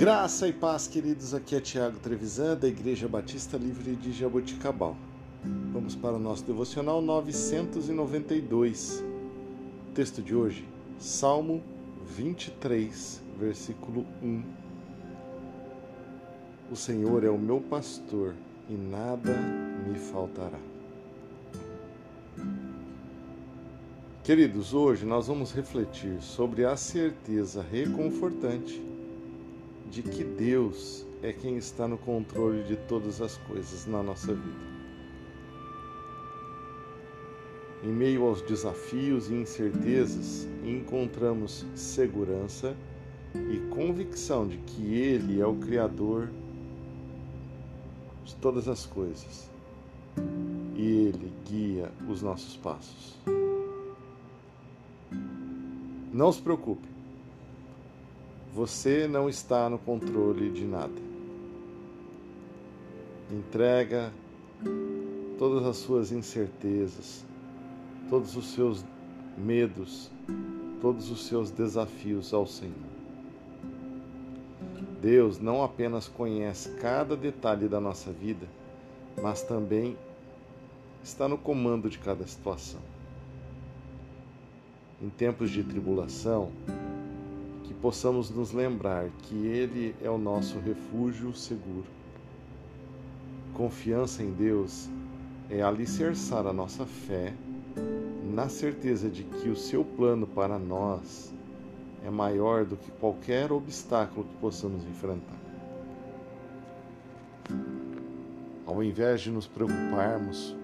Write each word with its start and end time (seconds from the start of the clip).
Graça 0.00 0.48
e 0.48 0.52
paz, 0.54 0.86
queridos. 0.86 1.34
Aqui 1.34 1.54
é 1.54 1.60
Tiago 1.60 1.98
Trevisan, 1.98 2.56
da 2.56 2.66
Igreja 2.66 3.06
Batista 3.06 3.58
Livre 3.58 3.94
de 3.94 4.12
Jaboticabal. 4.12 4.96
Vamos 5.74 5.94
para 5.94 6.14
o 6.14 6.18
nosso 6.18 6.42
devocional 6.42 7.02
992. 7.02 9.04
Texto 9.94 10.22
de 10.22 10.34
hoje, 10.34 10.66
Salmo 10.98 11.62
23, 12.16 13.20
versículo 13.38 14.06
1. 14.22 14.42
O 16.72 16.76
Senhor 16.76 17.22
é 17.22 17.28
o 17.28 17.36
meu 17.36 17.60
pastor 17.60 18.34
e 18.70 18.72
nada 18.72 19.36
me 19.86 19.98
faltará. 19.98 20.58
Queridos, 24.24 24.72
hoje 24.72 25.04
nós 25.04 25.26
vamos 25.26 25.52
refletir 25.52 26.22
sobre 26.22 26.64
a 26.64 26.74
certeza 26.74 27.60
reconfortante 27.60 28.88
de 29.90 30.02
que 30.02 30.22
Deus 30.22 31.04
é 31.22 31.32
quem 31.32 31.56
está 31.56 31.88
no 31.88 31.98
controle 31.98 32.62
de 32.62 32.76
todas 32.76 33.20
as 33.20 33.36
coisas 33.38 33.86
na 33.86 34.02
nossa 34.02 34.32
vida. 34.32 34.70
Em 37.82 37.88
meio 37.88 38.24
aos 38.24 38.40
desafios 38.42 39.30
e 39.30 39.34
incertezas, 39.34 40.46
encontramos 40.64 41.66
segurança 41.74 42.76
e 43.34 43.58
convicção 43.74 44.46
de 44.46 44.58
que 44.58 44.94
Ele 44.94 45.40
é 45.40 45.46
o 45.46 45.56
Criador 45.56 46.30
de 48.24 48.36
todas 48.36 48.68
as 48.68 48.86
coisas 48.86 49.50
e 50.76 50.82
Ele 50.82 51.32
guia 51.48 51.90
os 52.08 52.22
nossos 52.22 52.56
passos. 52.56 53.18
Não 56.12 56.30
se 56.32 56.42
preocupe, 56.42 56.88
você 58.52 59.06
não 59.06 59.28
está 59.28 59.68
no 59.68 59.78
controle 59.78 60.50
de 60.50 60.64
nada. 60.64 61.10
Entrega 63.30 64.12
todas 65.38 65.64
as 65.64 65.76
suas 65.76 66.10
incertezas, 66.10 67.24
todos 68.08 68.36
os 68.36 68.52
seus 68.52 68.84
medos, 69.38 70.10
todos 70.80 71.10
os 71.10 71.26
seus 71.26 71.50
desafios 71.50 72.34
ao 72.34 72.46
Senhor. 72.46 72.90
Deus 75.00 75.38
não 75.38 75.62
apenas 75.62 76.08
conhece 76.08 76.70
cada 76.80 77.16
detalhe 77.16 77.68
da 77.68 77.80
nossa 77.80 78.10
vida, 78.12 78.46
mas 79.22 79.42
também 79.42 79.96
está 81.02 81.28
no 81.28 81.38
comando 81.38 81.88
de 81.88 81.98
cada 81.98 82.26
situação. 82.26 82.80
Em 85.00 85.08
tempos 85.08 85.50
de 85.50 85.62
tribulação, 85.62 86.50
que 87.70 87.74
possamos 87.74 88.30
nos 88.30 88.50
lembrar 88.50 89.08
que 89.22 89.46
Ele 89.46 89.94
é 90.02 90.10
o 90.10 90.18
nosso 90.18 90.58
refúgio 90.58 91.32
seguro. 91.32 91.86
Confiança 93.54 94.24
em 94.24 94.32
Deus 94.32 94.90
é 95.48 95.62
alicerçar 95.62 96.48
a 96.48 96.52
nossa 96.52 96.84
fé 96.84 97.32
na 98.34 98.48
certeza 98.48 99.08
de 99.08 99.22
que 99.22 99.48
o 99.48 99.54
seu 99.54 99.84
plano 99.84 100.26
para 100.26 100.58
nós 100.58 101.32
é 102.04 102.10
maior 102.10 102.64
do 102.64 102.76
que 102.76 102.90
qualquer 102.90 103.52
obstáculo 103.52 104.26
que 104.26 104.34
possamos 104.40 104.82
enfrentar. 104.84 105.38
Ao 108.66 108.82
invés 108.82 109.20
de 109.20 109.30
nos 109.30 109.46
preocuparmos 109.46 110.56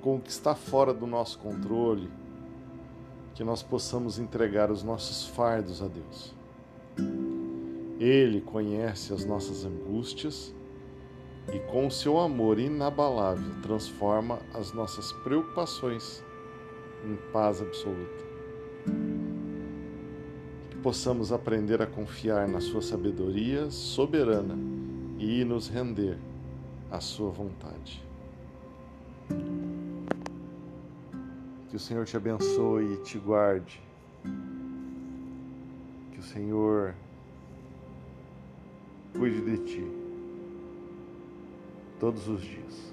com 0.00 0.16
o 0.16 0.20
que 0.20 0.30
está 0.30 0.54
fora 0.54 0.94
do 0.94 1.06
nosso 1.06 1.38
controle, 1.38 2.10
que 3.34 3.44
nós 3.44 3.62
possamos 3.62 4.18
entregar 4.18 4.70
os 4.70 4.82
nossos 4.82 5.26
fardos 5.28 5.82
a 5.82 5.88
Deus. 5.88 6.34
Ele 7.98 8.40
conhece 8.40 9.12
as 9.12 9.24
nossas 9.24 9.64
angústias 9.64 10.54
e, 11.52 11.58
com 11.70 11.86
o 11.86 11.90
seu 11.90 12.18
amor 12.18 12.58
inabalável, 12.58 13.52
transforma 13.62 14.38
as 14.54 14.72
nossas 14.72 15.12
preocupações 15.12 16.22
em 17.04 17.16
paz 17.32 17.60
absoluta. 17.60 18.24
Que 20.70 20.76
possamos 20.78 21.32
aprender 21.32 21.82
a 21.82 21.86
confiar 21.86 22.48
na 22.48 22.60
Sua 22.60 22.82
sabedoria 22.82 23.70
soberana 23.70 24.56
e 25.18 25.44
nos 25.44 25.68
render 25.68 26.18
à 26.90 27.00
Sua 27.00 27.30
vontade. 27.30 28.09
Que 31.70 31.76
o 31.76 31.78
Senhor 31.78 32.04
te 32.04 32.16
abençoe 32.16 32.94
e 32.94 32.96
te 32.96 33.16
guarde. 33.16 33.80
Que 36.10 36.18
o 36.18 36.22
Senhor 36.22 36.94
cuide 39.16 39.40
de 39.40 39.58
ti 39.58 39.86
todos 42.00 42.26
os 42.26 42.42
dias. 42.42 42.92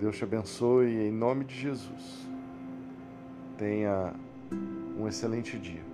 Deus 0.00 0.16
te 0.16 0.24
abençoe 0.24 0.90
em 0.90 1.12
nome 1.12 1.44
de 1.44 1.54
Jesus. 1.54 2.26
Tenha 3.58 4.14
um 4.98 5.06
excelente 5.06 5.58
dia. 5.58 5.84